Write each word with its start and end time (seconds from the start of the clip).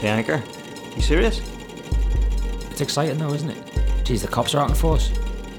The 0.00 0.08
anchor? 0.08 0.42
You 0.96 1.02
serious? 1.02 1.42
It's 2.70 2.80
exciting 2.80 3.18
though, 3.18 3.34
isn't 3.34 3.50
it? 3.50 4.04
Geez, 4.04 4.22
the 4.22 4.28
cops 4.28 4.54
are 4.54 4.62
out 4.62 4.70
in 4.70 4.74
force. 4.74 5.12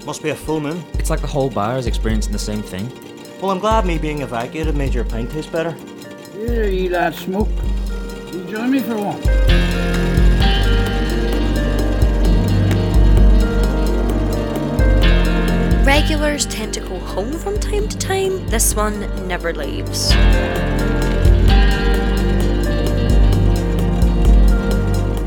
Must 0.06 0.24
be 0.24 0.30
a 0.32 0.36
full 0.36 0.60
moon. 0.60 0.84
It's 0.94 1.12
like 1.12 1.22
the 1.22 1.28
whole 1.28 1.50
bar 1.50 1.78
is 1.78 1.86
experiencing 1.86 2.34
the 2.34 2.40
same 2.40 2.64
thing. 2.64 2.92
Well, 3.40 3.52
I'm 3.52 3.60
glad 3.60 3.86
me 3.86 4.00
being 4.00 4.24
evacuated 4.24 4.76
made 4.76 4.96
your 4.96 5.04
pint 5.04 5.30
taste 5.30 5.52
better. 5.52 5.76
Here, 6.34 6.68
you 6.68 6.90
lad 6.90 7.14
smoke. 7.14 7.50
You 8.34 8.44
join 8.50 8.72
me 8.72 8.80
for 8.80 8.98
one. 8.98 9.22
Regulars 15.86 16.48
tend 16.48 16.74
to 16.74 16.80
go 16.80 16.98
home 16.98 17.34
from 17.34 17.60
time 17.60 17.88
to 17.88 17.98
time. 17.98 18.44
This 18.48 18.76
one 18.76 19.28
never 19.28 19.54
leaves. 19.54 20.12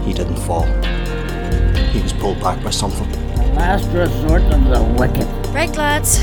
He 0.04 0.12
didn't 0.12 0.36
fall. 0.36 0.66
He 1.92 2.00
was 2.02 2.12
pulled 2.12 2.40
back 2.40 2.62
by 2.62 2.70
something. 2.70 3.10
Last 3.54 3.88
resort 3.90 4.42
of 4.42 4.64
the 4.64 4.82
wicked. 4.98 5.26
Right, 5.54 5.74
lads, 5.76 6.22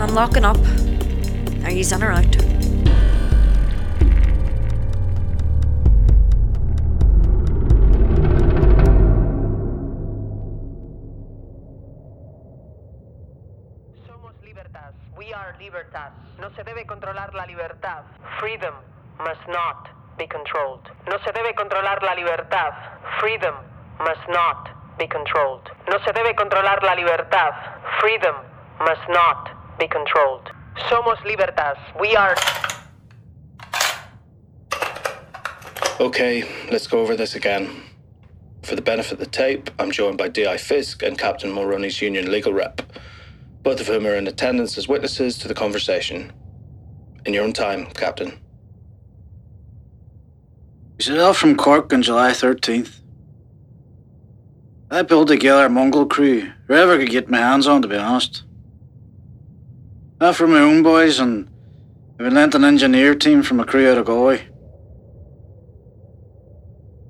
I'm 0.00 0.14
locking 0.14 0.44
up. 0.44 0.58
Are 1.64 1.70
you 1.70 1.84
in 1.84 2.02
or 2.02 2.10
out? 2.10 2.24
Somos 14.06 14.34
libertas. 14.42 14.94
We 15.16 15.32
are 15.32 15.54
libertas. 15.60 16.12
No 16.40 16.50
se 16.56 16.64
debe 16.64 16.86
controlar 16.86 17.32
la 17.34 17.44
libertad. 17.44 18.04
Freedom 18.40 18.74
must 19.18 19.46
not 19.48 19.88
be 20.18 20.26
controlled. 20.26 20.90
No 21.06 21.18
se 21.24 21.32
debe 21.32 21.54
controlar 21.54 22.02
la 22.02 22.14
libertad. 22.14 22.72
Freedom 23.20 23.54
must 23.98 24.26
not 24.30 24.70
be 24.98 25.06
controlled. 25.06 25.68
No 25.90 25.98
se 25.98 26.12
debe 26.12 26.34
controlar 26.34 26.82
la 26.82 26.94
libertad. 26.94 27.52
Freedom 28.00 28.34
must 28.78 29.06
not 29.10 29.78
be 29.78 29.86
controlled. 29.86 30.50
Somos 30.88 31.22
libertas. 31.24 31.76
We 32.00 32.16
are. 32.16 32.34
Okay, 36.00 36.48
let's 36.72 36.86
go 36.86 37.00
over 37.00 37.14
this 37.14 37.34
again. 37.34 37.82
For 38.62 38.74
the 38.74 38.80
benefit 38.80 39.12
of 39.12 39.18
the 39.18 39.26
tape, 39.26 39.70
I'm 39.78 39.90
joined 39.90 40.16
by 40.16 40.28
D.I. 40.28 40.56
Fisk 40.56 41.02
and 41.02 41.18
Captain 41.18 41.50
Mulroney's 41.52 42.00
union 42.00 42.30
legal 42.30 42.54
rep, 42.54 42.80
both 43.62 43.80
of 43.80 43.86
whom 43.86 44.06
are 44.06 44.14
in 44.14 44.28
attendance 44.28 44.78
as 44.78 44.88
witnesses 44.88 45.36
to 45.38 45.48
the 45.48 45.54
conversation. 45.54 46.32
In 47.26 47.34
your 47.34 47.44
own 47.44 47.52
time, 47.52 47.84
Captain. 47.86 48.38
We 50.96 51.04
set 51.04 51.18
off 51.18 51.36
from 51.36 51.56
Cork 51.56 51.92
on 51.92 52.00
July 52.00 52.30
13th. 52.30 52.99
I 54.92 55.04
pulled 55.04 55.28
together 55.28 55.66
a 55.66 55.70
Mongol 55.70 56.06
crew, 56.06 56.50
whoever 56.66 56.98
could 56.98 57.10
get 57.10 57.30
my 57.30 57.38
hands 57.38 57.68
on, 57.68 57.80
to 57.82 57.86
be 57.86 57.96
honest. 57.96 58.42
After 60.20 60.48
my 60.48 60.58
own 60.58 60.82
boys, 60.82 61.20
and 61.20 61.48
been 62.16 62.34
lent 62.34 62.56
an 62.56 62.64
engineer 62.64 63.14
team 63.14 63.44
from 63.44 63.60
a 63.60 63.64
crew 63.64 63.88
out 63.88 63.98
of 63.98 64.06
Galway. 64.06 64.48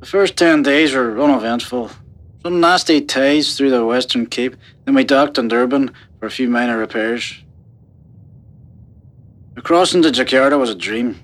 The 0.01 0.07
first 0.07 0.37
10 0.37 0.63
days 0.63 0.93
were 0.93 1.19
uneventful. 1.19 1.91
Some 2.43 2.61
nasty 2.61 3.01
ties 3.01 3.57
through 3.57 3.71
the 3.71 3.87
Western 3.87 4.27
Cape, 4.27 4.57
then 4.85 4.95
we 4.95 5.03
docked 5.03 5.39
in 5.39 5.49
Durban 5.49 5.91
for 6.19 6.27
a 6.27 6.31
few 6.31 6.51
minor 6.51 6.77
repairs. 6.77 7.43
The 9.55 9.63
crossing 9.63 10.03
to 10.03 10.11
Jakarta 10.11 10.59
was 10.59 10.69
a 10.69 10.75
dream. 10.75 11.19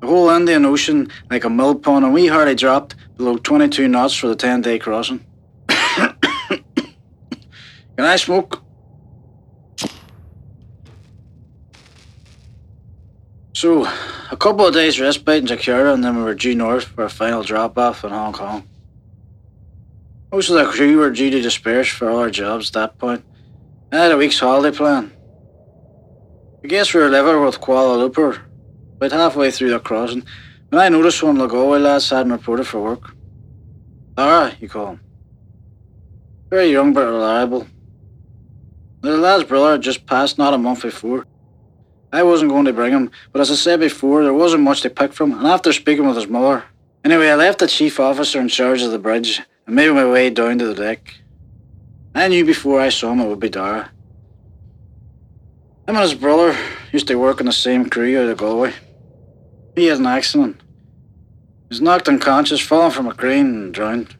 The 0.00 0.08
whole 0.08 0.30
Indian 0.30 0.66
Ocean 0.66 1.12
like 1.30 1.44
a 1.44 1.50
mill 1.50 1.76
pond, 1.76 2.04
and 2.04 2.12
we 2.12 2.26
hardly 2.26 2.56
dropped 2.56 2.96
below 3.16 3.36
22 3.36 3.86
knots 3.86 4.14
for 4.14 4.26
the 4.26 4.34
10 4.34 4.62
day 4.62 4.80
crossing. 4.80 5.24
Can 8.00 8.08
I 8.08 8.16
smoke? 8.16 8.62
So, 13.52 13.84
a 14.30 14.36
couple 14.38 14.66
of 14.66 14.72
days 14.72 14.98
respite 14.98 15.42
in 15.42 15.44
Jakarta, 15.44 15.92
and 15.92 16.02
then 16.02 16.16
we 16.16 16.22
were 16.22 16.34
due 16.34 16.54
north 16.54 16.84
for 16.84 17.04
a 17.04 17.10
final 17.10 17.42
drop 17.42 17.76
off 17.76 18.02
in 18.02 18.08
Hong 18.08 18.32
Kong. 18.32 18.66
Most 20.32 20.48
of 20.48 20.56
the 20.56 20.64
crew 20.64 20.96
were 20.96 21.10
due 21.10 21.28
to 21.28 21.42
disperse 21.42 21.90
for 21.90 22.08
all 22.08 22.20
our 22.20 22.30
jobs 22.30 22.70
at 22.70 22.72
that 22.72 22.98
point. 22.98 23.22
I 23.92 23.96
had 23.98 24.12
a 24.12 24.16
week's 24.16 24.38
holiday 24.38 24.74
plan. 24.74 25.12
I 26.64 26.68
guess 26.68 26.94
we 26.94 27.02
were 27.02 27.10
level 27.10 27.44
with 27.44 27.60
Kuala 27.60 28.00
Lumpur, 28.00 28.40
about 28.96 29.12
halfway 29.12 29.50
through 29.50 29.72
the 29.72 29.78
crossing, 29.78 30.24
when 30.70 30.80
I 30.80 30.88
noticed 30.88 31.22
one 31.22 31.36
Galway 31.36 31.80
lads 31.80 32.08
hadn't 32.08 32.32
reported 32.32 32.66
for 32.66 32.80
work. 32.80 33.14
Lara, 34.16 34.54
you 34.58 34.70
call 34.70 34.92
him. 34.92 35.00
Very 36.48 36.72
young 36.72 36.94
but 36.94 37.04
reliable. 37.04 37.66
The 39.02 39.16
lad's 39.16 39.44
brother 39.44 39.72
had 39.72 39.82
just 39.82 40.04
passed 40.04 40.36
not 40.36 40.52
a 40.52 40.58
month 40.58 40.82
before. 40.82 41.26
I 42.12 42.22
wasn't 42.22 42.50
going 42.50 42.66
to 42.66 42.72
bring 42.72 42.92
him, 42.92 43.10
but 43.32 43.40
as 43.40 43.50
I 43.50 43.54
said 43.54 43.80
before, 43.80 44.22
there 44.22 44.34
wasn't 44.34 44.64
much 44.64 44.82
to 44.82 44.90
pick 44.90 45.12
from, 45.12 45.32
and 45.32 45.46
after 45.46 45.72
speaking 45.72 46.06
with 46.06 46.16
his 46.16 46.26
mother. 46.28 46.64
Anyway, 47.04 47.30
I 47.30 47.34
left 47.34 47.60
the 47.60 47.66
chief 47.66 47.98
officer 47.98 48.40
in 48.40 48.48
charge 48.48 48.82
of 48.82 48.90
the 48.90 48.98
bridge 48.98 49.40
and 49.66 49.74
made 49.74 49.90
my 49.92 50.04
way 50.04 50.28
down 50.28 50.58
to 50.58 50.66
the 50.66 50.74
deck. 50.74 51.14
I 52.14 52.28
knew 52.28 52.44
before 52.44 52.80
I 52.80 52.90
saw 52.90 53.12
him 53.12 53.20
it 53.20 53.28
would 53.28 53.40
be 53.40 53.48
Dara. 53.48 53.90
Him 55.88 55.96
and 55.96 55.98
his 56.00 56.14
brother 56.14 56.56
used 56.92 57.06
to 57.06 57.14
work 57.14 57.40
in 57.40 57.46
the 57.46 57.52
same 57.52 57.88
crew 57.88 58.20
out 58.20 58.28
of 58.28 58.36
Galway. 58.36 58.74
He 59.76 59.86
had 59.86 59.98
an 59.98 60.06
accident. 60.06 60.60
He 60.60 61.68
was 61.70 61.80
knocked 61.80 62.08
unconscious, 62.08 62.60
fallen 62.60 62.90
from 62.90 63.06
a 63.06 63.14
crane, 63.14 63.46
and 63.46 63.72
drowned. 63.72 64.16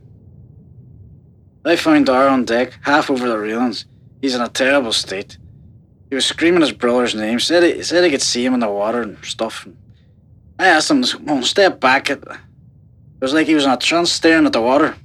I 1.64 1.76
found 1.76 2.06
Dara 2.06 2.30
on 2.30 2.44
deck, 2.44 2.78
half 2.82 3.10
over 3.10 3.28
the 3.28 3.38
railings. 3.38 3.84
He's 4.20 4.34
in 4.34 4.40
a 4.40 4.48
terrible 4.48 4.92
state. 4.92 5.38
He 6.08 6.14
was 6.14 6.26
screaming 6.26 6.60
his 6.60 6.72
brother's 6.72 7.14
name, 7.14 7.40
said 7.40 7.62
he, 7.62 7.82
said 7.82 8.04
he 8.04 8.10
could 8.10 8.22
see 8.22 8.44
him 8.44 8.54
in 8.54 8.60
the 8.60 8.68
water 8.68 9.02
and 9.02 9.24
stuff. 9.24 9.66
I 10.58 10.66
asked 10.66 10.90
him 10.90 11.04
on, 11.28 11.42
step 11.42 11.80
back. 11.80 12.10
It 12.10 12.22
was 13.20 13.32
like 13.32 13.46
he 13.46 13.54
was 13.54 13.64
in 13.64 13.70
a 13.70 13.76
trance 13.76 14.12
staring 14.12 14.46
at 14.46 14.52
the 14.52 14.60
water. 14.60 14.96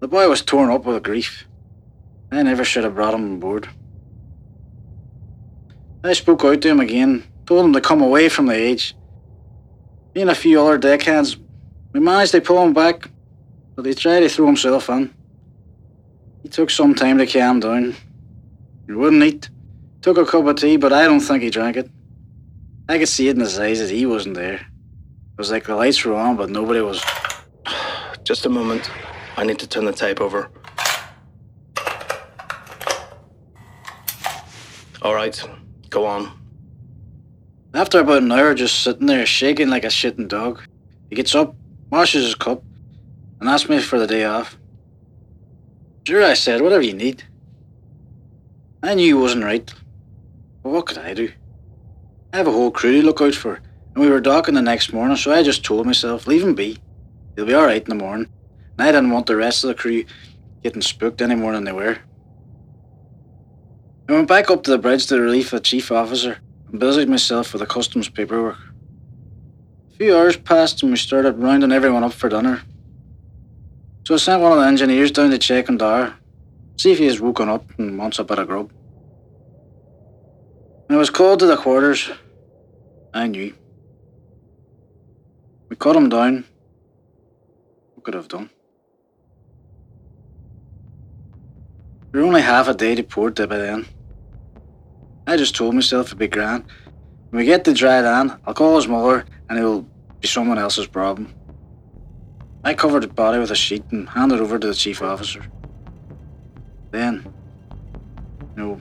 The 0.00 0.08
boy 0.08 0.28
was 0.28 0.42
torn 0.42 0.70
up 0.70 0.84
with 0.84 1.02
grief. 1.02 1.46
I 2.30 2.42
never 2.42 2.64
should 2.64 2.84
have 2.84 2.94
brought 2.94 3.14
him 3.14 3.24
on 3.24 3.40
board. 3.40 3.68
I 6.02 6.12
spoke 6.12 6.44
out 6.44 6.60
to 6.62 6.68
him 6.68 6.80
again, 6.80 7.24
told 7.46 7.64
him 7.64 7.72
to 7.72 7.80
come 7.80 8.02
away 8.02 8.28
from 8.28 8.46
the 8.46 8.56
edge. 8.56 8.94
Me 10.14 10.22
and 10.22 10.30
a 10.30 10.34
few 10.34 10.60
other 10.60 10.78
deckhands, 10.78 11.36
we 11.92 12.00
managed 12.00 12.32
to 12.32 12.40
pull 12.40 12.62
him 12.62 12.72
back, 12.72 13.10
but 13.74 13.86
he 13.86 13.94
tried 13.94 14.20
to 14.20 14.28
throw 14.28 14.46
himself 14.46 14.88
in. 14.88 15.12
He 16.42 16.48
took 16.48 16.70
some 16.70 16.94
time 16.94 17.18
to 17.18 17.26
calm 17.26 17.60
down. 17.60 17.96
He 18.86 18.92
wouldn't 18.92 19.22
eat. 19.22 19.50
Took 20.02 20.18
a 20.18 20.26
cup 20.26 20.46
of 20.46 20.56
tea, 20.56 20.76
but 20.76 20.92
I 20.92 21.04
don't 21.04 21.20
think 21.20 21.42
he 21.42 21.50
drank 21.50 21.76
it. 21.76 21.90
I 22.88 22.98
could 22.98 23.08
see 23.08 23.28
it 23.28 23.36
in 23.36 23.40
his 23.40 23.58
eyes 23.58 23.80
that 23.80 23.90
he 23.90 24.04
wasn't 24.04 24.34
there. 24.34 24.54
It 24.56 25.38
was 25.38 25.50
like 25.50 25.64
the 25.64 25.74
lights 25.74 26.04
were 26.04 26.14
on, 26.14 26.36
but 26.36 26.50
nobody 26.50 26.80
was. 26.80 27.02
Just 28.24 28.46
a 28.46 28.50
moment. 28.50 28.90
I 29.36 29.44
need 29.44 29.58
to 29.60 29.66
turn 29.66 29.84
the 29.84 29.92
tape 29.92 30.20
over. 30.20 30.50
All 35.02 35.14
right, 35.14 35.42
go 35.90 36.06
on. 36.06 36.30
After 37.74 37.98
about 37.98 38.22
an 38.22 38.32
hour 38.32 38.54
just 38.54 38.82
sitting 38.82 39.06
there 39.06 39.26
shaking 39.26 39.68
like 39.68 39.84
a 39.84 39.88
shitting 39.88 40.28
dog, 40.28 40.62
he 41.10 41.16
gets 41.16 41.34
up, 41.34 41.54
washes 41.90 42.24
his 42.24 42.34
cup, 42.34 42.62
and 43.40 43.48
asks 43.48 43.68
me 43.68 43.80
for 43.80 43.98
the 43.98 44.06
day 44.06 44.24
off. 44.24 44.56
Sure, 46.06 46.24
I 46.24 46.34
said, 46.34 46.62
whatever 46.62 46.82
you 46.82 46.94
need. 46.94 47.24
I 48.84 48.92
knew 48.92 49.06
he 49.06 49.14
wasn't 49.14 49.44
right, 49.44 49.72
but 50.62 50.68
what 50.68 50.84
could 50.84 50.98
I 50.98 51.14
do? 51.14 51.32
I 52.34 52.36
have 52.36 52.46
a 52.46 52.52
whole 52.52 52.70
crew 52.70 53.00
to 53.00 53.06
look 53.06 53.22
out 53.22 53.34
for, 53.34 53.54
and 53.54 54.04
we 54.04 54.10
were 54.10 54.20
docking 54.20 54.54
the 54.54 54.60
next 54.60 54.92
morning, 54.92 55.16
so 55.16 55.32
I 55.32 55.42
just 55.42 55.64
told 55.64 55.86
myself, 55.86 56.26
leave 56.26 56.42
him 56.42 56.54
be. 56.54 56.78
He'll 57.34 57.46
be 57.46 57.54
alright 57.54 57.82
in 57.82 57.88
the 57.88 58.04
morning. 58.04 58.28
And 58.76 58.86
I 58.86 58.92
didn't 58.92 59.10
want 59.10 59.24
the 59.24 59.36
rest 59.36 59.64
of 59.64 59.68
the 59.68 59.74
crew 59.74 60.04
getting 60.62 60.82
spooked 60.82 61.22
any 61.22 61.34
more 61.34 61.52
than 61.52 61.64
they 61.64 61.72
were. 61.72 61.96
I 64.06 64.12
went 64.12 64.28
back 64.28 64.50
up 64.50 64.64
to 64.64 64.70
the 64.70 64.76
bridge 64.76 65.06
to 65.06 65.18
relieve 65.18 65.50
the 65.50 65.60
chief 65.60 65.90
officer 65.90 66.36
and 66.70 66.78
busied 66.78 67.08
myself 67.08 67.54
with 67.54 67.60
the 67.60 67.66
customs 67.66 68.10
paperwork. 68.10 68.58
A 69.94 69.96
few 69.96 70.14
hours 70.14 70.36
passed 70.36 70.82
and 70.82 70.92
we 70.92 70.98
started 70.98 71.38
rounding 71.38 71.72
everyone 71.72 72.04
up 72.04 72.12
for 72.12 72.28
dinner. 72.28 72.60
So 74.06 74.12
I 74.12 74.18
sent 74.18 74.42
one 74.42 74.52
of 74.52 74.58
the 74.58 74.66
engineers 74.66 75.10
down 75.10 75.30
to 75.30 75.38
check 75.38 75.70
on 75.70 75.78
Dara, 75.78 76.18
see 76.76 76.92
if 76.92 76.98
he 76.98 77.06
has 77.06 77.20
woken 77.20 77.48
up 77.48 77.64
and 77.78 77.98
wants 77.98 78.18
a 78.18 78.24
bit 78.24 78.38
of 78.38 78.48
grub. 78.48 78.72
When 80.86 80.96
I 80.96 80.98
was 80.98 81.10
called 81.10 81.40
to 81.40 81.46
the 81.46 81.56
quarters, 81.56 82.10
I 83.12 83.26
knew. 83.26 83.54
We 85.68 85.76
cut 85.76 85.96
him 85.96 86.08
down. 86.08 86.44
What 87.94 88.04
could 88.04 88.14
I 88.14 88.18
have 88.18 88.28
done? 88.28 88.50
We 92.12 92.20
were 92.20 92.26
only 92.26 92.42
half 92.42 92.68
a 92.68 92.74
day 92.74 92.94
to 92.94 93.02
port 93.02 93.36
there 93.36 93.46
by 93.46 93.58
then. 93.58 93.86
I 95.26 95.36
just 95.36 95.56
told 95.56 95.74
myself 95.74 96.08
it'd 96.08 96.18
be 96.18 96.28
grand. 96.28 96.64
When 97.30 97.40
we 97.40 97.46
get 97.46 97.64
to 97.64 97.72
dry 97.72 98.00
land, 98.00 98.36
I'll 98.46 98.54
call 98.54 98.76
his 98.76 98.86
mother 98.86 99.24
and 99.48 99.58
it'll 99.58 99.86
be 100.20 100.28
someone 100.28 100.58
else's 100.58 100.86
problem. 100.86 101.34
I 102.62 102.74
covered 102.74 103.02
the 103.02 103.08
body 103.08 103.38
with 103.38 103.50
a 103.50 103.56
sheet 103.56 103.84
and 103.90 104.08
handed 104.08 104.36
it 104.36 104.42
over 104.42 104.58
to 104.58 104.66
the 104.66 104.74
chief 104.74 105.02
officer. 105.02 105.44
Then, 106.94 107.26
you 108.56 108.62
know, 108.62 108.80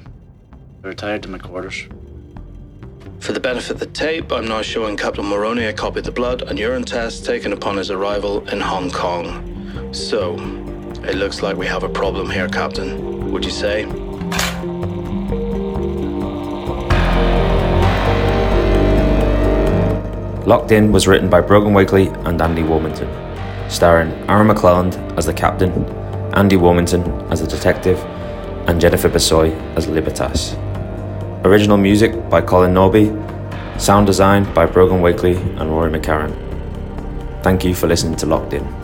I 0.83 0.87
retired 0.87 1.23
to 1.23 1.29
my 1.29 1.39
quarters. 1.39 1.87
For 3.19 3.31
the 3.31 3.39
benefit 3.39 3.71
of 3.71 3.79
the 3.79 3.87
tape, 3.87 4.31
I'm 4.31 4.47
now 4.47 4.61
showing 4.61 4.97
Captain 4.97 5.25
Moroni 5.25 5.65
a 5.65 5.73
copy 5.73 5.97
of 5.97 6.05
the 6.05 6.11
blood 6.11 6.43
and 6.43 6.59
urine 6.59 6.83
test 6.83 7.25
taken 7.25 7.53
upon 7.53 7.77
his 7.77 7.89
arrival 7.89 8.47
in 8.49 8.61
Hong 8.61 8.91
Kong. 8.91 9.91
So, 9.95 10.35
it 11.03 11.15
looks 11.15 11.41
like 11.41 11.57
we 11.57 11.65
have 11.65 11.81
a 11.81 11.89
problem 11.89 12.29
here, 12.29 12.47
Captain. 12.47 13.31
Would 13.31 13.43
you 13.43 13.49
say? 13.49 13.85
Locked 20.45 20.71
In 20.71 20.91
was 20.91 21.07
written 21.07 21.31
by 21.31 21.41
Brogan 21.41 21.73
Wakely 21.73 22.09
and 22.27 22.39
Andy 22.39 22.61
Warmington, 22.61 23.09
starring 23.71 24.11
Aaron 24.29 24.49
McClelland 24.49 25.17
as 25.17 25.25
the 25.25 25.33
captain, 25.33 26.02
Andy 26.33 26.55
Warmington 26.55 27.31
as 27.31 27.41
the 27.41 27.47
detective, 27.47 27.99
and 28.67 28.81
Jennifer 28.81 29.09
Besoy 29.09 29.51
as 29.75 29.87
Libertas. 29.87 30.55
Original 31.45 31.77
music 31.77 32.29
by 32.29 32.41
Colin 32.41 32.73
Norby, 32.73 33.11
sound 33.79 34.07
design 34.07 34.51
by 34.53 34.65
Brogan 34.65 35.01
Wakely 35.01 35.35
and 35.59 35.69
Rory 35.69 35.91
McCarran. 35.91 36.33
Thank 37.43 37.63
you 37.63 37.75
for 37.75 37.87
listening 37.87 38.15
to 38.17 38.25
Locked 38.25 38.53
In. 38.53 38.82